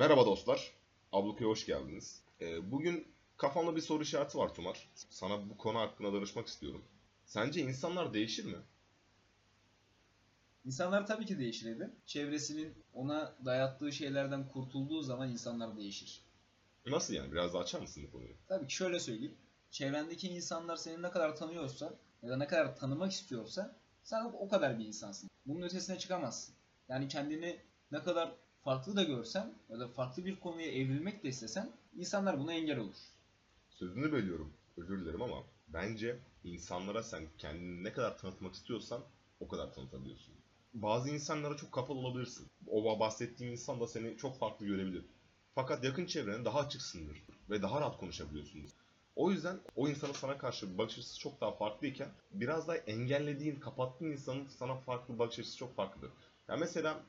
Merhaba 0.00 0.26
dostlar. 0.26 0.72
Abluka'ya 1.12 1.50
hoş 1.50 1.66
geldiniz. 1.66 2.22
Ee, 2.40 2.70
bugün 2.70 3.08
kafamda 3.36 3.76
bir 3.76 3.80
soru 3.80 4.02
işareti 4.02 4.38
var 4.38 4.54
Tumar. 4.54 4.88
Sana 4.94 5.50
bu 5.50 5.56
konu 5.56 5.78
hakkında 5.78 6.12
danışmak 6.12 6.46
istiyorum. 6.46 6.84
Sence 7.24 7.60
insanlar 7.60 8.14
değişir 8.14 8.44
mi? 8.44 8.56
İnsanlar 10.64 11.06
tabii 11.06 11.26
ki 11.26 11.38
değişir 11.38 11.66
Edip. 11.66 12.06
Çevresinin 12.06 12.74
ona 12.94 13.34
dayattığı 13.44 13.92
şeylerden 13.92 14.48
kurtulduğu 14.48 15.02
zaman 15.02 15.30
insanlar 15.30 15.76
değişir. 15.76 16.22
Nasıl 16.86 17.14
yani? 17.14 17.32
Biraz 17.32 17.54
daha 17.54 17.62
açar 17.62 17.80
mısın 17.80 18.02
bu 18.08 18.12
konuyu? 18.12 18.34
Tabii 18.48 18.66
ki 18.66 18.74
şöyle 18.74 19.00
söyleyeyim. 19.00 19.36
Çevrendeki 19.70 20.28
insanlar 20.28 20.76
seni 20.76 21.02
ne 21.02 21.10
kadar 21.10 21.36
tanıyorsa 21.36 21.94
ya 22.22 22.30
da 22.30 22.36
ne 22.36 22.46
kadar 22.46 22.76
tanımak 22.76 23.12
istiyorsa 23.12 23.76
sen 24.02 24.24
o 24.24 24.48
kadar 24.48 24.78
bir 24.78 24.86
insansın. 24.86 25.30
Bunun 25.46 25.62
ötesine 25.62 25.98
çıkamazsın. 25.98 26.54
Yani 26.88 27.08
kendini 27.08 27.60
ne 27.92 28.02
kadar 28.02 28.32
farklı 28.64 28.96
da 28.96 29.02
görsen 29.02 29.54
ya 29.68 29.80
da 29.80 29.88
farklı 29.88 30.24
bir 30.24 30.40
konuya 30.40 30.72
evrilmek 30.72 31.24
de 31.24 31.28
istesen 31.28 31.72
insanlar 31.96 32.38
buna 32.38 32.52
engel 32.52 32.78
olur. 32.78 32.96
Sözünü 33.70 34.12
bölüyorum. 34.12 34.52
Özür 34.76 35.00
dilerim 35.00 35.22
ama 35.22 35.42
bence 35.68 36.18
insanlara 36.44 37.02
sen 37.02 37.22
kendini 37.38 37.84
ne 37.84 37.92
kadar 37.92 38.18
tanıtmak 38.18 38.54
istiyorsan 38.54 39.02
o 39.40 39.48
kadar 39.48 39.72
tanıtabiliyorsun. 39.74 40.34
Bazı 40.74 41.10
insanlara 41.10 41.56
çok 41.56 41.72
kapalı 41.72 41.98
olabilirsin. 41.98 42.46
O 42.66 43.00
bahsettiğim 43.00 43.52
insan 43.52 43.80
da 43.80 43.86
seni 43.86 44.16
çok 44.16 44.38
farklı 44.38 44.66
görebilir. 44.66 45.04
Fakat 45.54 45.84
yakın 45.84 46.06
çevrene 46.06 46.44
daha 46.44 46.58
açıksındır 46.58 47.22
ve 47.50 47.62
daha 47.62 47.80
rahat 47.80 47.98
konuşabiliyorsunuz. 47.98 48.70
O 49.16 49.30
yüzden 49.30 49.60
o 49.76 49.88
insanın 49.88 50.12
sana 50.12 50.38
karşı 50.38 50.78
bakış 50.78 50.98
açısı 50.98 51.18
çok 51.18 51.40
daha 51.40 51.52
farklıyken 51.52 52.08
biraz 52.32 52.68
daha 52.68 52.76
engellediğin, 52.76 53.60
kapattığın 53.60 54.10
insanın 54.10 54.46
sana 54.48 54.76
farklı 54.76 55.18
bakış 55.18 55.38
açısı 55.38 55.56
çok 55.56 55.76
farklıdır. 55.76 56.10
Yani 56.48 56.60
mesela 56.60 57.00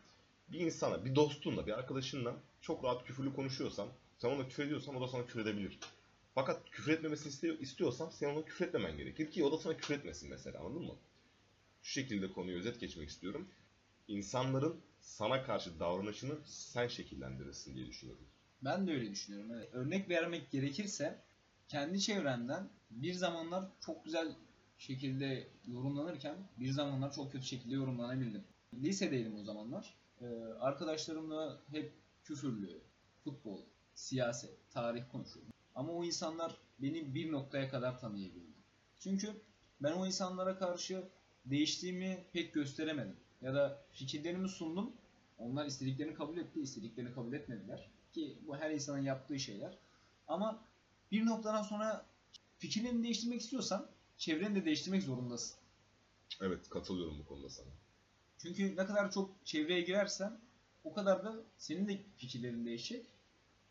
bir 0.52 0.60
insana, 0.60 1.06
bir 1.06 1.16
dostunla, 1.16 1.68
bir 1.68 1.72
arkadaşınla 1.72 2.36
çok 2.62 2.84
rahat 2.84 3.06
küfürlü 3.06 3.36
konuşuyorsan, 3.36 3.88
sen 4.18 4.30
ona 4.30 4.48
küfür 4.48 4.66
ediyorsan 4.66 4.96
o 4.96 5.02
da 5.02 5.08
sana 5.08 5.26
küfür 5.26 5.42
edebilir. 5.42 5.80
Fakat 6.36 6.70
küfür 6.72 6.92
etmemesini 6.92 7.30
istiyor, 7.30 7.60
istiyorsan 7.60 8.10
sen 8.10 8.30
ona 8.30 8.46
küfür 8.46 8.68
etmemen 8.68 8.98
gerekir 8.98 9.32
ki 9.32 9.44
o 9.44 9.52
da 9.52 9.58
sana 9.58 9.78
küfür 9.78 9.96
etmesin 9.96 10.30
mesela 10.30 10.60
anladın 10.60 10.86
mı? 10.86 10.96
Şu 11.84 11.92
şekilde 11.92 12.34
konuyu 12.34 12.58
özet 12.58 12.80
geçmek 12.80 13.10
istiyorum. 13.10 13.48
İnsanların 14.08 14.82
sana 15.00 15.44
karşı 15.44 15.80
davranışını 15.80 16.34
sen 16.46 16.88
şekillendirirsin 16.88 17.76
diye 17.76 17.88
düşünüyorum. 17.88 18.26
Ben 18.62 18.88
de 18.88 18.92
öyle 18.92 19.12
düşünüyorum. 19.12 19.52
Evet. 19.54 19.70
Örnek 19.74 20.10
vermek 20.10 20.52
gerekirse 20.52 21.20
kendi 21.68 22.02
çevremden 22.02 22.70
bir 22.92 23.14
zamanlar 23.14 23.66
çok 23.86 24.06
güzel 24.06 24.36
şekilde 24.78 25.48
yorumlanırken 25.68 26.36
bir 26.60 26.72
zamanlar 26.72 27.14
çok 27.14 27.32
kötü 27.32 27.46
şekilde 27.46 27.76
yorumlanabildim. 27.76 28.44
Lisedeydim 28.74 29.40
o 29.40 29.44
zamanlar. 29.44 30.01
Ee, 30.22 30.26
arkadaşlarımla 30.60 31.62
hep 31.72 31.94
küfürlü, 32.24 32.82
futbol, 33.24 33.60
siyaset, 33.94 34.72
tarih 34.72 35.04
konuşuyordum. 35.12 35.54
Ama 35.76 35.94
o 35.94 36.04
insanlar 36.04 36.58
beni 36.80 37.16
bir 37.16 37.32
noktaya 37.32 37.70
kadar 37.70 38.00
tanıyabildi. 38.00 38.52
Çünkü 39.00 39.34
ben 39.82 39.92
o 39.92 40.06
insanlara 40.06 40.58
karşı 40.58 41.04
değiştiğimi 41.46 42.26
pek 42.34 42.54
gösteremedim. 42.54 43.16
Ya 43.42 43.54
da 43.54 43.84
fikirlerimi 43.92 44.50
sundum. 44.50 44.92
Onlar 45.38 45.66
istediklerini 45.66 46.14
kabul 46.14 46.38
etti, 46.38 46.62
istediklerini 46.62 47.14
kabul 47.14 47.34
etmediler. 47.34 47.90
Ki 48.14 48.38
bu 48.48 48.58
her 48.58 48.72
insanın 48.72 49.02
yaptığı 49.02 49.40
şeyler. 49.40 49.78
Ama 50.28 50.64
bir 51.12 51.26
noktadan 51.26 51.64
sonra 51.64 52.06
fikirlerini 52.58 53.04
değiştirmek 53.04 53.42
istiyorsan 53.42 53.88
çevreni 54.18 54.56
de 54.56 54.66
değiştirmek 54.66 55.04
zorundasın. 55.04 55.58
Evet 56.42 56.70
katılıyorum 56.70 57.20
bu 57.20 57.26
konuda 57.26 57.50
sana. 57.50 57.68
Çünkü 58.42 58.76
ne 58.76 58.86
kadar 58.86 59.12
çok 59.12 59.46
çevreye 59.46 59.82
girersen 59.82 60.40
o 60.84 60.94
kadar 60.94 61.26
da 61.26 61.36
senin 61.58 61.88
de 61.88 62.02
fikirlerin 62.18 62.66
değişecek. 62.66 63.06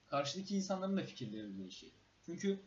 Karşıdaki 0.06 0.56
insanların 0.56 0.96
da 0.96 1.02
fikirleri 1.02 1.58
değişecek. 1.58 1.92
Çünkü 2.26 2.60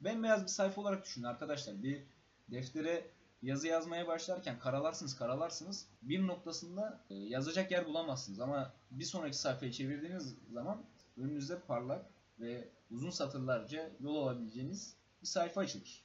bembeyaz 0.00 0.42
bir 0.42 0.48
sayfa 0.48 0.80
olarak 0.80 1.04
düşünün 1.04 1.24
arkadaşlar. 1.24 1.82
Bir 1.82 2.02
deftere 2.50 3.06
yazı 3.42 3.66
yazmaya 3.66 4.06
başlarken 4.06 4.58
karalarsınız 4.58 5.16
karalarsınız. 5.16 5.86
Bir 6.02 6.26
noktasında 6.26 7.04
e, 7.10 7.14
yazacak 7.14 7.70
yer 7.70 7.86
bulamazsınız. 7.86 8.40
Ama 8.40 8.72
bir 8.90 9.04
sonraki 9.04 9.36
sayfayı 9.36 9.72
çevirdiğiniz 9.72 10.34
zaman 10.52 10.84
önünüzde 11.16 11.60
parlak 11.60 12.06
ve 12.40 12.68
uzun 12.90 13.10
satırlarca 13.10 13.90
yol 14.00 14.16
alabileceğiniz 14.16 14.96
bir 15.22 15.26
sayfa 15.26 15.60
açılır. 15.60 16.04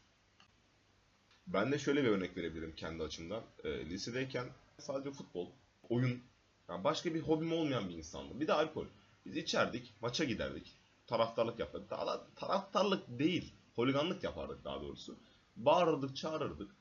Ben 1.47 1.71
de 1.71 1.79
şöyle 1.79 2.03
bir 2.03 2.09
örnek 2.09 2.37
verebilirim 2.37 2.75
kendi 2.75 3.03
açımdan. 3.03 3.43
E, 3.63 3.85
lisedeyken 3.89 4.45
sadece 4.79 5.11
futbol, 5.11 5.47
oyun, 5.89 6.23
yani 6.69 6.83
başka 6.83 7.13
bir 7.13 7.21
hobim 7.21 7.53
olmayan 7.53 7.89
bir 7.89 7.95
insandım. 7.95 8.39
Bir 8.39 8.47
de 8.47 8.53
alkol. 8.53 8.85
Biz 9.25 9.37
içerdik, 9.37 9.93
maça 10.01 10.23
giderdik. 10.23 10.73
Taraftarlık 11.07 11.59
yapardık. 11.59 11.89
Daha 11.89 12.07
da 12.07 12.27
taraftarlık 12.35 13.19
değil, 13.19 13.53
holiganlık 13.75 14.23
yapardık 14.23 14.63
daha 14.63 14.81
doğrusu. 14.81 15.17
Bağırırdık, 15.55 16.15
çağırırdık. 16.15 16.71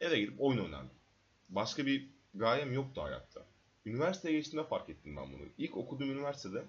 Eve 0.00 0.20
gidip 0.20 0.40
oyun 0.40 0.64
oynardık. 0.64 0.96
Başka 1.48 1.86
bir 1.86 2.06
gayem 2.34 2.72
yoktu 2.72 3.02
hayatta. 3.02 3.46
Üniversiteye 3.86 4.36
geçtiğimde 4.36 4.68
fark 4.68 4.90
ettim 4.90 5.16
ben 5.16 5.32
bunu. 5.32 5.42
İlk 5.58 5.76
okuduğum 5.76 6.10
üniversitede 6.10 6.64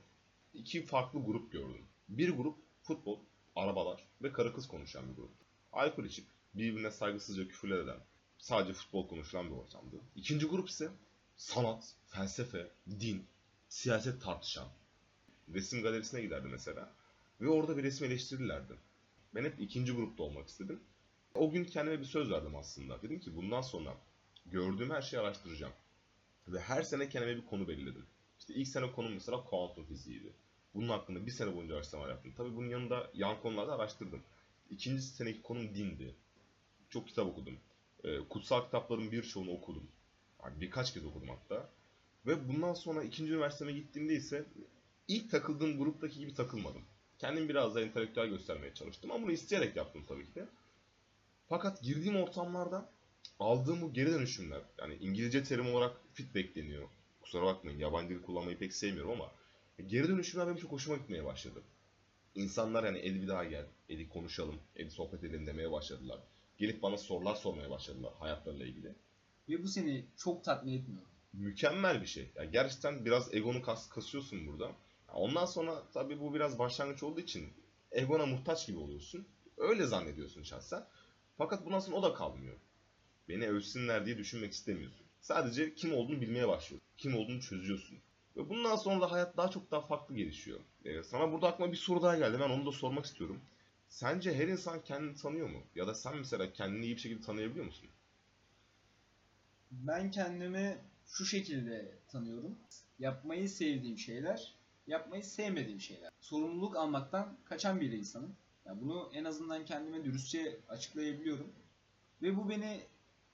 iki 0.54 0.86
farklı 0.86 1.26
grup 1.26 1.52
gördüm. 1.52 1.86
Bir 2.10 2.30
grup 2.30 2.58
futbol, 2.82 3.20
arabalar 3.56 4.04
ve 4.24 4.32
karı 4.32 4.54
kız 4.54 4.68
konuşan 4.68 5.10
bir 5.10 5.16
grup. 5.16 5.32
Alkol 5.74 6.04
içip 6.04 6.26
birbirine 6.54 6.92
saygısızca 6.92 7.48
küfürler 7.48 7.78
eden, 7.78 8.00
sadece 8.40 8.74
futbol 8.74 9.08
konuşulan 9.08 9.46
bir 9.46 9.56
ortamdı. 9.56 9.96
İkinci 10.16 10.46
grup 10.46 10.70
ise 10.70 10.90
sanat, 11.38 11.96
felsefe, 12.08 12.72
din, 13.00 13.26
siyaset 13.70 14.22
tartışan. 14.22 14.68
Resim 15.54 15.84
galerisine 15.84 16.22
giderdi 16.22 16.48
mesela. 16.48 16.94
Ve 17.42 17.50
orada 17.50 17.78
bir 17.78 17.84
resim 17.84 18.08
eleştirirlerdi. 18.08 18.74
Ben 19.36 19.44
hep 19.44 19.60
ikinci 19.60 19.92
grupta 19.92 20.24
olmak 20.24 20.48
istedim. 20.48 20.80
O 21.36 21.52
gün 21.52 21.66
kendime 21.66 22.00
bir 22.00 22.06
söz 22.06 22.32
verdim 22.32 22.56
aslında. 22.56 23.02
Dedim 23.02 23.20
ki 23.20 23.36
bundan 23.36 23.62
sonra 23.62 23.98
gördüğüm 24.46 24.90
her 24.90 25.02
şeyi 25.02 25.20
araştıracağım. 25.20 25.74
Ve 26.48 26.60
her 26.60 26.84
sene 26.84 27.10
kendime 27.10 27.36
bir 27.36 27.46
konu 27.46 27.68
belirledim. 27.68 28.06
İşte 28.40 28.54
ilk 28.54 28.68
sene 28.68 28.92
konum 28.92 29.14
mesela 29.14 29.44
kuantum 29.44 29.86
fiziğiydi. 29.86 30.34
Bunun 30.74 30.90
hakkında 30.90 31.26
bir 31.26 31.32
sene 31.32 31.56
boyunca 31.56 31.76
araştırma 31.76 32.10
yaptım. 32.10 32.34
Tabii 32.38 32.56
bunun 32.56 32.70
yanında 32.70 33.12
yan 33.14 33.42
konularda 33.42 33.76
araştırdım. 33.76 34.22
İkinci 34.70 35.02
seneki 35.02 35.42
konum 35.42 35.76
dindi. 35.76 36.16
Çok 36.90 37.08
kitap 37.08 37.28
okudum. 37.28 37.58
E, 38.04 38.20
kutsal 38.20 38.66
kitapların 38.66 39.12
birçoğunu 39.12 39.52
okudum. 39.52 39.92
Yani 40.44 40.62
birkaç 40.62 40.94
kez 40.94 41.06
okudum 41.06 41.30
hatta. 41.30 41.70
Ve 42.26 42.50
bundan 42.50 42.74
sonra 42.74 43.04
ikinci 43.04 43.34
üniversiteme 43.34 43.72
gittiğimde 43.72 44.14
ise 44.14 44.46
ilk 45.08 45.32
takıldığım 45.32 45.78
gruptaki 45.78 46.20
gibi 46.20 46.34
takılmadım. 46.34 46.82
Kendim 47.18 47.50
biraz 47.50 47.76
daha 47.76 47.84
entelektüel 47.84 48.28
göstermeye 48.28 48.74
çalıştım 48.74 49.12
ama 49.12 49.24
bunu 49.24 49.32
isteyerek 49.32 49.76
yaptım 49.76 50.06
tabii 50.08 50.26
ki 50.26 50.36
de. 50.36 50.48
Fakat 51.50 51.82
girdiğim 51.82 52.16
ortamlarda 52.16 52.90
aldığım 53.40 53.82
bu 53.82 53.94
geri 53.94 54.12
dönüşümler, 54.12 54.62
yani 54.78 54.96
İngilizce 54.96 55.44
terim 55.44 55.76
olarak 55.76 55.98
feedback 56.14 56.56
deniyor. 56.56 56.90
Kusura 57.22 57.46
bakmayın 57.46 57.80
yabancı 57.80 58.10
dil 58.10 58.22
kullanmayı 58.22 58.58
pek 58.58 58.74
sevmiyorum 58.74 59.12
ama 59.12 59.32
geri 59.88 60.08
dönüşümler 60.08 60.48
benim 60.48 60.58
çok 60.58 60.72
hoşuma 60.72 60.98
gitmeye 60.98 61.26
başladı. 61.26 61.64
İnsanlar 62.36 62.84
yani 62.84 63.00
Edi 63.00 63.22
bir 63.22 63.28
daha 63.28 63.44
gel, 63.44 63.66
Edi 63.90 64.10
konuşalım, 64.10 64.60
Edi 64.76 64.92
sohbet 64.92 65.24
edelim 65.24 65.48
demeye 65.48 65.72
başladılar. 65.72 66.20
Gelip 66.60 66.82
bana 66.82 66.98
sorular 66.98 67.36
sormaya 67.36 67.70
başladılar 67.70 68.14
hayatlarıyla 68.20 68.66
ilgili. 68.66 68.96
Ve 69.50 69.64
bu 69.64 69.68
seni 69.68 70.06
çok 70.18 70.44
tatmin 70.44 70.74
etmiyor. 70.74 71.02
Mükemmel 71.34 72.02
bir 72.02 72.08
şey. 72.08 72.32
Yani 72.36 72.52
gerçekten 72.52 73.06
biraz 73.06 73.34
egonu 73.34 73.62
kas, 73.62 73.90
kasıyorsun 73.90 74.48
burada. 74.48 74.72
Ondan 75.14 75.46
sonra 75.46 75.84
tabii 75.94 76.20
bu 76.20 76.34
biraz 76.34 76.60
başlangıç 76.60 77.04
olduğu 77.04 77.20
için 77.20 77.54
egona 77.92 78.26
muhtaç 78.26 78.68
gibi 78.68 78.78
oluyorsun. 78.78 79.28
Öyle 79.58 79.86
zannediyorsun 79.86 80.44
şahsen. 80.44 80.86
Fakat 81.38 81.66
bundan 81.66 81.80
sonra 81.80 81.98
o 81.98 82.04
da 82.04 82.14
kalmıyor. 82.14 82.58
Beni 83.30 83.48
övsünler 83.48 84.06
diye 84.06 84.18
düşünmek 84.18 84.52
istemiyorsun. 84.52 85.06
Sadece 85.22 85.76
kim 85.76 85.94
olduğunu 85.94 86.22
bilmeye 86.22 86.48
başlıyorsun. 86.48 86.88
Kim 86.98 87.16
olduğunu 87.16 87.42
çözüyorsun. 87.42 87.98
Ve 88.38 88.50
bundan 88.50 88.76
sonra 88.76 89.02
da 89.02 89.12
hayat 89.12 89.38
daha 89.38 89.50
çok 89.50 89.72
daha 89.72 89.82
farklı 89.82 90.16
gelişiyor. 90.16 90.60
Ee, 90.86 91.04
sana 91.04 91.32
burada 91.32 91.48
aklıma 91.48 91.72
bir 91.72 91.78
soru 91.78 92.02
daha 92.02 92.18
geldi. 92.18 92.38
Ben 92.40 92.50
onu 92.50 92.66
da 92.66 92.72
sormak 92.72 93.06
istiyorum. 93.06 93.42
Sence 93.90 94.34
her 94.36 94.48
insan 94.48 94.84
kendini 94.84 95.16
tanıyor 95.16 95.50
mu? 95.50 95.64
Ya 95.76 95.88
da 95.88 95.94
sen 95.94 96.18
mesela 96.18 96.54
kendini 96.54 96.86
iyi 96.86 96.96
bir 96.96 97.02
şekilde 97.02 97.22
tanıyabiliyor 97.22 97.66
musun? 97.66 97.90
Ben 99.72 100.12
kendimi 100.12 100.78
şu 101.08 101.26
şekilde 101.26 101.98
tanıyorum. 102.08 102.58
Yapmayı 103.00 103.50
sevdiğim 103.50 103.98
şeyler, 103.98 104.54
yapmayı 104.88 105.24
sevmediğim 105.24 105.82
şeyler. 105.82 106.12
Sorumluluk 106.22 106.76
almaktan 106.76 107.38
kaçan 107.46 107.82
bir 107.82 107.92
insanım. 107.92 108.36
Yani 108.66 108.82
bunu 108.82 109.12
en 109.14 109.24
azından 109.24 109.66
kendime 109.66 110.06
dürüstçe 110.06 110.60
açıklayabiliyorum. 110.70 111.48
Ve 112.22 112.38
bu 112.38 112.50
beni 112.50 112.82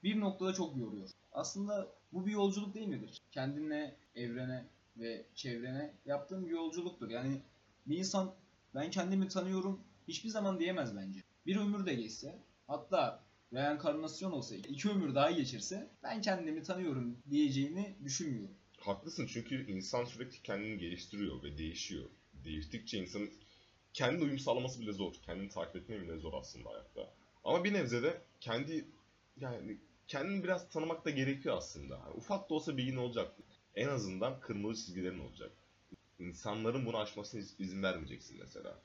bir 0.04 0.19
noktada 0.19 0.54
çok 0.54 0.78
yoruyor. 0.78 1.10
Aslında 1.31 1.88
bu 2.13 2.25
bir 2.25 2.31
yolculuk 2.31 2.74
değil 2.74 2.88
midir? 2.88 3.22
Kendine, 3.31 3.96
evrene 4.16 4.66
ve 4.98 5.25
çevrene 5.36 5.94
yaptığım 6.06 6.46
bir 6.46 6.52
yolculuktur. 6.52 7.10
Yani 7.10 7.42
bir 7.86 7.98
insan 7.98 8.34
ben 8.75 8.92
kendimi 8.92 9.28
tanıyorum 9.28 9.80
hiçbir 10.07 10.30
zaman 10.30 10.60
diyemez 10.60 10.96
bence. 10.96 11.19
Bir 11.46 11.56
ömür 11.57 11.86
de 11.86 11.94
geçse 11.94 12.40
hatta 12.68 13.24
reenkarnasyon 13.54 14.31
olsa 14.31 14.56
iki 14.56 14.90
ömür 14.90 15.16
daha 15.16 15.31
geçirse 15.31 15.90
ben 16.04 16.22
kendimi 16.22 16.63
tanıyorum 16.63 17.18
diyeceğini 17.30 17.96
düşünmüyorum. 18.04 18.56
Haklısın 18.80 19.28
çünkü 19.34 19.72
insan 19.72 20.06
sürekli 20.06 20.42
kendini 20.44 20.78
geliştiriyor 20.78 21.44
ve 21.44 21.57
değişiyor. 21.57 22.06
değiştikçe 22.34 22.98
insanın 22.98 23.30
kendi 23.94 24.24
uyum 24.24 24.40
sağlaması 24.40 24.81
bile 24.81 24.94
zor. 24.94 25.13
Kendini 25.25 25.50
takip 25.50 25.75
etmeye 25.75 26.02
bile 26.02 26.18
zor 26.18 26.34
aslında 26.34 26.69
hayatta. 26.69 27.13
Ama 27.44 27.63
bir 27.63 27.74
nebze 27.74 28.04
de 28.04 28.22
kendi 28.42 28.86
yani 29.40 29.78
kendini 30.07 30.44
biraz 30.44 30.69
tanımak 30.69 31.06
da 31.06 31.10
gerekiyor 31.10 31.57
aslında. 31.57 31.94
Yani 31.94 32.13
ufak 32.16 32.50
da 32.50 32.54
olsa 32.54 32.78
bilgin 32.78 32.98
olacak. 32.98 33.31
En 33.75 33.88
azından 33.88 34.40
kırmızı 34.40 34.86
çizgilerin 34.86 35.19
olacak. 35.19 35.52
İnsanların 36.19 36.86
bunu 36.86 36.98
aşmasına 36.98 37.42
iz- 37.42 37.56
izin 37.60 37.84
vermeyeceksin 37.84 38.38
mesela. 38.40 38.80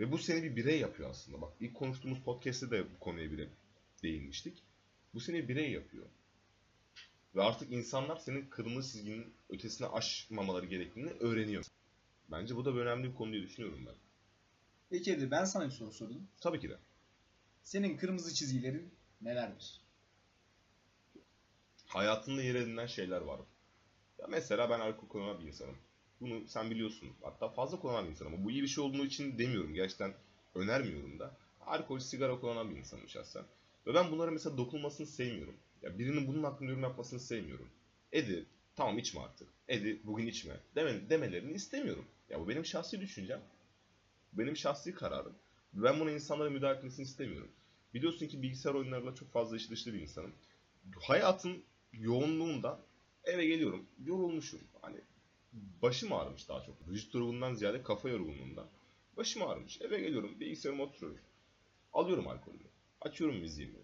Ve 0.00 0.12
bu 0.12 0.18
seni 0.18 0.42
bir 0.42 0.56
birey 0.56 0.80
yapıyor 0.80 1.10
aslında. 1.10 1.40
Bak 1.40 1.52
ilk 1.60 1.74
konuştuğumuz 1.74 2.20
podcast'te 2.20 2.70
de 2.70 2.84
bu 2.94 2.98
konuya 3.00 3.32
bile 3.32 3.48
değinmiştik. 4.02 4.62
Bu 5.14 5.20
seni 5.20 5.48
birey 5.48 5.70
yapıyor. 5.70 6.06
Ve 7.34 7.42
artık 7.42 7.72
insanlar 7.72 8.16
senin 8.16 8.46
kırmızı 8.46 8.92
çizginin 8.92 9.34
ötesine 9.48 9.86
aşmamaları 9.86 10.66
gerektiğini 10.66 11.10
öğreniyor. 11.10 11.64
Bence 12.30 12.56
bu 12.56 12.64
da 12.64 12.74
bir 12.74 12.80
önemli 12.80 13.08
bir 13.08 13.14
konu 13.14 13.32
diye 13.32 13.42
düşünüyorum 13.42 13.86
ben. 13.86 13.94
Peki 14.90 15.12
Edir 15.12 15.30
ben 15.30 15.44
sana 15.44 15.66
bir 15.66 15.70
soru 15.70 15.92
sorayım. 15.92 16.28
Tabii 16.40 16.60
ki 16.60 16.70
de. 16.70 16.78
Senin 17.62 17.96
kırmızı 17.96 18.34
çizgilerin 18.34 18.90
nelerdir? 19.20 19.80
hayatında 21.90 22.42
yer 22.42 22.54
edinen 22.54 22.86
şeyler 22.86 23.20
var. 23.20 23.40
Ya 24.18 24.26
mesela 24.28 24.70
ben 24.70 24.80
alkol 24.80 25.08
kullanan 25.08 25.40
bir 25.40 25.46
insanım. 25.46 25.76
Bunu 26.20 26.48
sen 26.48 26.70
biliyorsun. 26.70 27.08
Hatta 27.22 27.48
fazla 27.48 27.80
kullanan 27.80 28.04
bir 28.04 28.10
insanım. 28.10 28.34
Ama 28.34 28.44
bu 28.44 28.50
iyi 28.50 28.62
bir 28.62 28.68
şey 28.68 28.84
olduğu 28.84 29.06
için 29.06 29.38
demiyorum. 29.38 29.74
Gerçekten 29.74 30.14
önermiyorum 30.54 31.18
da. 31.18 31.36
Alkol, 31.60 31.98
sigara 31.98 32.40
kullanan 32.40 32.70
bir 32.70 32.76
insanım 32.76 33.08
şahsen. 33.08 33.44
Ve 33.86 33.94
ben 33.94 34.12
bunlara 34.12 34.30
mesela 34.30 34.56
dokunmasını 34.56 35.06
sevmiyorum. 35.06 35.56
Ya 35.82 35.98
birinin 35.98 36.28
bunun 36.28 36.42
hakkında 36.42 36.70
yorum 36.70 36.82
yapmasını 36.82 37.20
sevmiyorum. 37.20 37.68
Edi 38.12 38.46
tamam 38.76 38.98
içme 38.98 39.20
artık. 39.20 39.48
Edi 39.68 40.00
bugün 40.04 40.26
içme. 40.26 40.60
Deme, 40.76 41.10
demelerini 41.10 41.52
istemiyorum. 41.52 42.04
Ya 42.30 42.40
bu 42.40 42.48
benim 42.48 42.64
şahsi 42.64 43.00
düşüncem. 43.00 43.40
Benim 44.32 44.56
şahsi 44.56 44.94
kararım. 44.94 45.34
Ben 45.72 46.00
buna 46.00 46.10
insanlara 46.10 46.50
müdahale 46.50 46.78
etmesini 46.78 47.04
istemiyorum. 47.04 47.50
Biliyorsun 47.94 48.26
ki 48.26 48.42
bilgisayar 48.42 48.74
oyunlarıyla 48.74 49.14
çok 49.14 49.32
fazla 49.32 49.56
işi 49.56 49.70
dışlı 49.70 49.94
bir 49.94 50.00
insanım. 50.00 50.32
Hayatın 51.00 51.62
yoğunluğundan 51.92 52.80
eve 53.24 53.46
geliyorum. 53.46 53.86
Yorulmuşum. 54.04 54.60
Hani 54.82 54.96
başım 55.52 56.12
ağrımış 56.12 56.48
daha 56.48 56.62
çok. 56.62 56.88
Vücut 56.88 57.14
yorgunluğundan 57.14 57.54
ziyade 57.54 57.82
kafa 57.82 58.08
yorgunluğundan. 58.08 58.66
Başım 59.16 59.42
ağrımış. 59.42 59.80
Eve 59.80 60.00
geliyorum. 60.00 60.40
Bilgisayarıma 60.40 60.84
oturuyorum. 60.84 61.20
Alıyorum 61.92 62.28
alkolümü. 62.28 62.68
Açıyorum 63.00 63.36
müziğimi. 63.36 63.78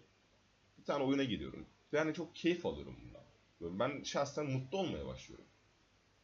Bir 0.77 0.83
tane 0.83 1.03
oyuna 1.03 1.23
giriyorum. 1.23 1.65
Yani 1.91 2.13
çok 2.13 2.35
keyif 2.35 2.65
alıyorum 2.65 2.95
bundan. 3.01 3.79
Ben 3.79 4.03
şahsen 4.03 4.45
mutlu 4.45 4.77
olmaya 4.77 5.05
başlıyorum. 5.05 5.45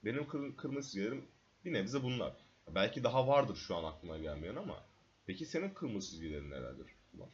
Benim 0.06 0.28
kır, 0.28 0.58
kırmızı 0.58 0.88
çizgilerim 0.90 1.26
bir 1.66 1.74
nebze 1.74 2.04
bunlar. 2.04 2.34
Belki 2.76 3.04
daha 3.04 3.28
vardır 3.28 3.56
şu 3.56 3.76
an 3.76 3.84
aklıma 3.84 4.18
gelmeyen 4.18 4.56
ama 4.56 4.86
peki 5.26 5.46
senin 5.46 5.70
kırmızı 5.74 6.10
çizgilerin 6.10 6.52
nelerdir? 6.52 6.88
Var. 7.14 7.30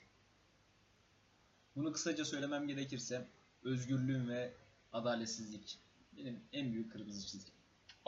Bunu 1.76 1.92
kısaca 1.92 2.26
söylemem 2.26 2.68
gerekirse 2.68 3.28
özgürlüğüm 3.64 4.30
ve 4.30 4.54
adaletsizlik 4.94 5.80
benim 6.18 6.44
en 6.54 6.74
büyük 6.74 6.92
kırmızı 6.92 7.28
çizgim. 7.28 7.59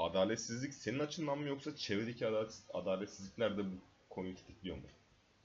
Adaletsizlik 0.02 0.74
senin 0.74 1.00
açından 1.00 1.40
mı 1.40 1.48
yoksa 1.48 1.76
çevredeki 1.76 2.28
adalet, 2.28 2.64
adaletsizlikler 2.74 3.58
de 3.58 3.66
bu 3.66 3.76
konuyu 4.10 4.36
tetikliyor 4.36 4.78
mu? 4.78 4.84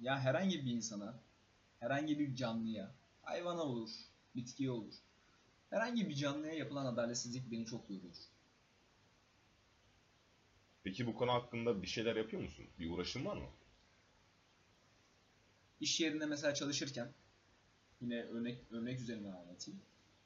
Ya 0.01 0.21
herhangi 0.21 0.65
bir 0.65 0.71
insana, 0.71 1.15
herhangi 1.81 2.19
bir 2.19 2.35
canlıya, 2.35 2.95
hayvana 3.23 3.63
olur, 3.63 3.91
bitkiye 4.37 4.71
olur. 4.71 4.95
Herhangi 5.71 6.09
bir 6.09 6.15
canlıya 6.15 6.53
yapılan 6.53 6.87
adaletsizlik 6.87 7.51
beni 7.51 7.67
çok 7.67 7.91
yoruyor. 7.91 8.15
Peki 10.85 11.07
bu 11.07 11.15
konu 11.15 11.33
hakkında 11.33 11.83
bir 11.83 11.87
şeyler 11.87 12.17
yapıyor 12.17 12.43
musun? 12.43 12.67
Bir 12.79 12.91
uğraşın 12.91 13.25
var 13.25 13.37
mı? 13.37 13.49
İş 15.81 16.01
yerinde 16.01 16.27
mesela 16.27 16.55
çalışırken, 16.55 17.13
yine 18.01 18.23
örnek 18.23 18.59
örnek 18.71 19.01
üzerinden 19.01 19.33
anlatayım. 19.33 19.81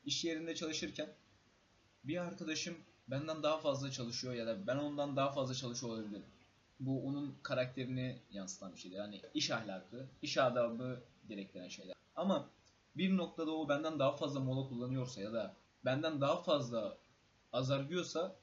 İş 0.04 0.24
yerinde 0.24 0.54
çalışırken 0.54 1.08
bir 2.04 2.16
arkadaşım 2.16 2.76
benden 3.10 3.42
daha 3.42 3.58
fazla 3.58 3.90
çalışıyor 3.90 4.34
ya 4.34 4.46
da 4.46 4.66
ben 4.66 4.76
ondan 4.76 5.16
daha 5.16 5.32
fazla 5.32 5.54
çalışıyor 5.54 5.92
olabilirim. 5.92 6.24
Bu 6.80 7.06
onun 7.06 7.36
karakterini 7.42 8.18
yansıtan 8.30 8.72
bir 8.72 8.78
şeydir. 8.78 8.96
Yani 8.96 9.22
iş 9.34 9.50
ahlakı, 9.50 10.06
iş 10.22 10.38
adabı 10.38 11.00
gerektiren 11.28 11.68
şeyler. 11.68 11.96
Ama 12.16 12.48
bir 12.96 13.16
noktada 13.16 13.50
o 13.50 13.68
benden 13.68 13.98
daha 13.98 14.16
fazla 14.16 14.40
mola 14.40 14.68
kullanıyorsa 14.68 15.20
ya 15.20 15.32
da 15.32 15.56
benden 15.84 16.20
daha 16.20 16.42
fazla 16.42 16.96
azarlıyorsa 17.52 18.36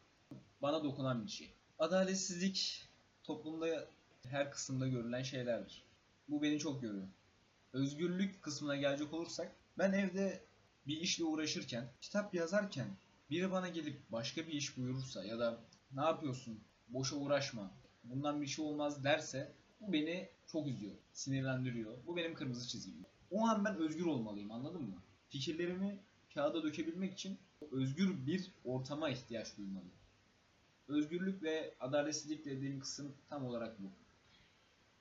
bana 0.61 0.83
dokunan 0.83 1.25
bir 1.25 1.31
şey. 1.31 1.53
Adaletsizlik 1.79 2.87
toplumda 3.23 3.87
her 4.23 4.51
kısımda 4.51 4.87
görülen 4.87 5.23
şeylerdir. 5.23 5.83
Bu 6.29 6.41
beni 6.41 6.59
çok 6.59 6.81
görüyor. 6.81 7.07
Özgürlük 7.73 8.41
kısmına 8.43 8.75
gelecek 8.75 9.13
olursak 9.13 9.51
ben 9.77 9.91
evde 9.91 10.43
bir 10.87 10.97
işle 10.97 11.23
uğraşırken, 11.23 11.87
kitap 12.01 12.33
yazarken 12.33 12.87
biri 13.29 13.51
bana 13.51 13.69
gelip 13.69 14.12
başka 14.12 14.47
bir 14.47 14.53
iş 14.53 14.77
buyurursa 14.77 15.25
ya 15.25 15.39
da 15.39 15.59
ne 15.91 16.01
yapıyorsun, 16.01 16.59
boşa 16.88 17.15
uğraşma, 17.15 17.71
bundan 18.03 18.41
bir 18.41 18.47
şey 18.47 18.65
olmaz 18.65 19.03
derse 19.03 19.53
bu 19.81 19.94
beni 19.94 20.29
çok 20.51 20.68
üzüyor, 20.68 20.95
sinirlendiriyor. 21.12 21.97
Bu 22.06 22.18
benim 22.18 22.33
kırmızı 22.33 22.68
çizgim. 22.68 23.06
O 23.31 23.47
an 23.47 23.65
ben 23.65 23.75
özgür 23.75 24.06
olmalıyım 24.06 24.51
anladın 24.51 24.81
mı? 24.81 25.03
Fikirlerimi 25.29 26.00
kağıda 26.33 26.63
dökebilmek 26.63 27.13
için 27.13 27.38
özgür 27.71 28.25
bir 28.25 28.51
ortama 28.63 29.09
ihtiyaç 29.09 29.57
duymalıyım. 29.57 29.97
Özgürlük 30.88 31.44
ve 31.44 31.73
adaletsizlik 31.80 32.45
dediğim 32.45 32.80
kısım 32.80 33.15
tam 33.30 33.45
olarak 33.45 33.80
bu. 33.80 33.91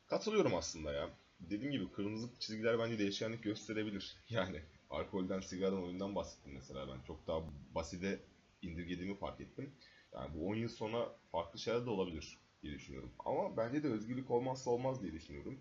Katılıyorum 0.07 0.55
aslında 0.55 0.93
ya. 0.93 1.11
Dediğim 1.41 1.73
gibi 1.73 1.93
kırmızı 1.93 2.29
çizgiler 2.39 2.79
bence 2.79 2.99
değişkenlik 2.99 3.43
gösterebilir. 3.43 4.17
Yani 4.29 4.63
alkolden, 4.91 5.41
sigaradan, 5.41 5.83
oyundan 5.83 6.15
bahsettim 6.15 6.53
mesela 6.55 6.89
ben. 6.89 7.03
Çok 7.07 7.27
daha 7.27 7.43
basite 7.75 8.21
indirgediğimi 8.63 9.17
fark 9.19 9.41
ettim. 9.41 9.73
Yani 10.15 10.35
bu 10.35 10.47
10 10.49 10.55
yıl 10.55 10.69
sonra 10.69 11.17
farklı 11.33 11.59
şeyler 11.59 11.87
de 11.87 11.91
olabilir 11.91 12.39
diye 12.63 12.73
düşünüyorum. 12.75 13.13
Ama 13.19 13.57
bence 13.57 13.83
de 13.83 13.89
özgürlük 13.89 14.31
olmazsa 14.31 14.71
olmaz 14.71 15.03
diye 15.03 15.13
düşünüyorum. 15.13 15.61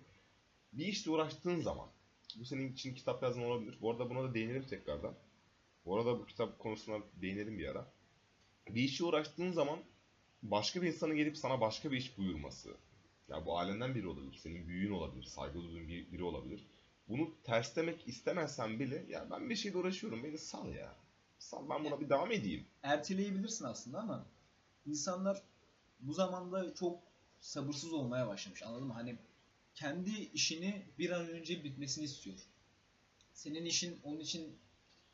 Bir 0.74 0.86
işle 0.86 1.12
uğraştığın 1.12 1.62
zaman, 1.62 1.89
bu 2.36 2.45
senin 2.45 2.74
için 2.74 2.95
kitap 2.95 3.24
yazman 3.24 3.45
olabilir. 3.45 3.77
Bu 3.81 3.92
arada 3.92 4.10
buna 4.10 4.24
da 4.24 4.33
değinelim 4.33 4.66
tekrardan. 4.66 5.13
Bu 5.86 5.95
arada 5.98 6.19
bu 6.19 6.25
kitap 6.25 6.60
konusuna 6.60 6.98
değinelim 7.22 7.60
bir 7.60 7.68
ara. 7.68 7.92
Bir 8.69 8.83
işe 8.83 9.04
uğraştığın 9.04 9.51
zaman 9.51 9.80
başka 10.44 10.81
bir 10.81 10.88
insanın 10.88 11.16
gelip 11.16 11.38
sana 11.38 11.62
başka 11.62 11.92
bir 11.92 11.98
iş 11.98 12.18
buyurması, 12.18 12.77
ya 13.30 13.45
bu 13.45 13.57
ailenden 13.57 13.96
biri 13.96 14.08
olabilir, 14.08 14.34
senin 14.44 14.67
büyüğün 14.67 14.91
olabilir, 14.91 15.24
saygı 15.24 15.62
duyduğun 15.63 15.88
bir- 15.88 16.12
biri 16.12 16.24
olabilir. 16.24 16.65
Bunu 17.08 17.34
terslemek 17.44 18.08
istemezsen 18.08 18.80
bile 18.80 19.06
ya 19.10 19.28
ben 19.32 19.50
bir 19.50 19.56
şeyle 19.56 19.78
uğraşıyorum 19.78 20.24
beni 20.24 20.38
sal 20.38 20.74
ya. 20.74 20.96
Sal 21.40 21.70
ben 21.70 21.84
buna 21.86 22.02
bir 22.02 22.10
devam 22.10 22.32
edeyim. 22.32 22.66
erteleyebilirsin 22.84 23.66
aslında 23.66 24.00
ama 24.00 24.26
insanlar 24.86 25.42
bu 26.00 26.14
zamanda 26.14 26.74
çok 26.76 27.00
sabırsız 27.40 27.94
olmaya 27.94 28.28
başlamış 28.28 28.64
anladın 28.64 28.88
mı? 28.88 28.94
Hani 28.94 29.16
kendi 29.76 30.12
işini 30.34 30.86
bir 31.00 31.10
an 31.12 31.28
önce 31.30 31.64
bitmesini 31.64 32.06
istiyor. 32.06 32.38
Senin 33.34 33.66
işin 33.66 34.00
onun 34.04 34.20
için 34.20 34.58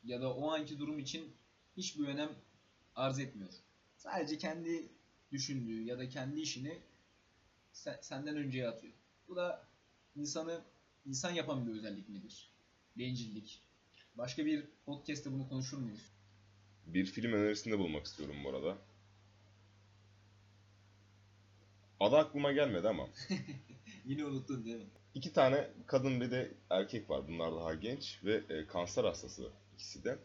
ya 0.04 0.20
da 0.20 0.34
o 0.34 0.50
anki 0.50 0.78
durum 0.78 0.98
için 0.98 1.32
hiçbir 1.76 2.08
önem 2.08 2.30
arz 2.94 3.18
etmiyor. 3.18 3.52
Sadece 3.96 4.38
kendi 4.38 4.88
düşündüğü 5.32 5.82
ya 5.82 5.98
da 5.98 6.08
kendi 6.08 6.40
işini 6.40 6.78
sen- 7.72 7.98
senden 8.02 8.36
önceye 8.36 8.68
atıyor. 8.68 8.92
Bu 9.28 9.36
da 9.36 9.66
insanı 10.16 10.60
insan 11.06 11.30
yapan 11.30 11.66
bir 11.66 11.72
özellik 11.72 12.08
midir? 12.08 12.50
Bencillik. 12.98 13.62
Başka 14.14 14.46
bir 14.46 14.64
podcast'te 14.86 15.32
bunu 15.32 15.48
konuşur 15.48 15.78
muyuz? 15.78 16.12
Bir 16.86 17.06
film 17.06 17.32
önerisinde 17.32 17.78
bulmak 17.78 18.06
istiyorum 18.06 18.36
bu 18.44 18.48
arada. 18.48 18.78
Adı 22.00 22.16
aklıma 22.16 22.52
gelmedi 22.52 22.88
ama. 22.88 23.08
Yine 24.04 24.24
unuttun 24.24 24.64
değil 24.64 24.76
mi? 24.76 24.86
İki 25.14 25.32
tane 25.32 25.70
kadın 25.86 26.20
bir 26.20 26.30
de 26.30 26.54
erkek 26.70 27.10
var. 27.10 27.28
Bunlar 27.28 27.52
daha 27.54 27.74
genç 27.74 28.20
ve 28.24 28.42
e, 28.48 28.66
kanser 28.66 29.04
hastası 29.04 29.50
ikisi 29.74 30.04
de. 30.04 30.18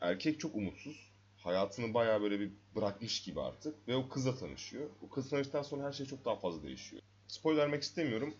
Erkek 0.00 0.40
çok 0.40 0.54
umutsuz. 0.54 1.12
Hayatını 1.36 1.94
bayağı 1.94 2.22
böyle 2.22 2.40
bir 2.40 2.52
bırakmış 2.74 3.22
gibi 3.22 3.40
artık. 3.40 3.88
Ve 3.88 3.96
o 3.96 4.08
kızla 4.08 4.36
tanışıyor. 4.36 4.90
O 5.02 5.08
kız 5.08 5.30
tanıştıktan 5.30 5.62
sonra 5.62 5.84
her 5.84 5.92
şey 5.92 6.06
çok 6.06 6.24
daha 6.24 6.36
fazla 6.36 6.62
değişiyor. 6.62 7.02
Spoiler 7.28 7.62
vermek 7.62 7.82
istemiyorum. 7.82 8.34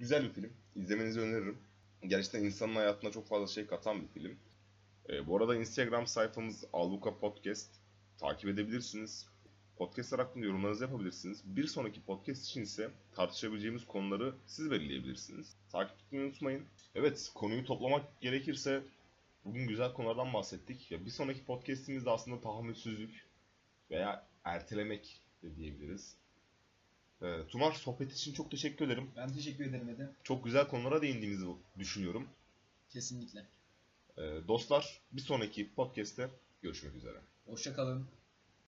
Güzel 0.00 0.24
bir 0.24 0.32
film. 0.32 0.52
İzlemenizi 0.76 1.20
öneririm. 1.20 1.58
Gerçekten 2.06 2.44
insanın 2.44 2.74
hayatına 2.74 3.10
çok 3.10 3.28
fazla 3.28 3.46
şey 3.46 3.66
katan 3.66 4.02
bir 4.02 4.08
film. 4.08 4.38
E, 5.08 5.26
bu 5.26 5.36
arada 5.36 5.56
Instagram 5.56 6.06
sayfamız 6.06 6.64
Albuka 6.72 7.18
Podcast. 7.18 7.70
Takip 8.18 8.50
edebilirsiniz. 8.50 9.28
Podcastlar 9.76 10.20
hakkında 10.20 10.46
yorumlarınızı 10.46 10.84
yapabilirsiniz. 10.84 11.42
Bir 11.44 11.66
sonraki 11.66 12.02
podcast 12.02 12.44
için 12.44 12.62
ise 12.62 12.90
tartışabileceğimiz 13.12 13.86
konuları 13.86 14.34
siz 14.46 14.70
belirleyebilirsiniz. 14.70 15.56
Takip 15.72 15.96
etmeyi 16.06 16.24
unutmayın. 16.24 16.64
Evet, 16.94 17.30
konuyu 17.34 17.64
toplamak 17.64 18.20
gerekirse 18.20 18.82
bugün 19.44 19.68
güzel 19.68 19.92
konulardan 19.92 20.32
bahsettik. 20.32 20.90
Ya 20.90 21.04
bir 21.04 21.10
sonraki 21.10 21.44
podcastimizde 21.44 22.10
aslında 22.10 22.40
tahammülsüzlük 22.40 23.26
veya 23.90 24.26
ertelemek 24.44 25.20
de 25.42 25.56
diyebiliriz. 25.56 26.16
Ee, 27.22 27.46
Tumar 27.48 27.72
sohbet 27.72 28.12
için 28.12 28.32
çok 28.32 28.50
teşekkür 28.50 28.86
ederim. 28.86 29.10
Ben 29.16 29.32
teşekkür 29.32 29.64
ederim 29.64 29.88
Ede. 29.88 30.10
Çok 30.24 30.44
güzel 30.44 30.68
konulara 30.68 31.02
değindiğimizi 31.02 31.46
düşünüyorum. 31.78 32.28
Kesinlikle. 32.90 33.46
Ee, 34.18 34.22
dostlar 34.48 35.00
bir 35.12 35.20
sonraki 35.20 35.74
podcast'te 35.74 36.30
görüşmek 36.62 36.94
üzere. 36.94 37.16
Hoşça 37.46 37.74
kalın. 37.74 38.06